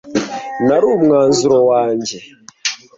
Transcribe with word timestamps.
Nari 0.65 0.85
umwanzuro 0.97 1.57
wanjye. 1.71 2.17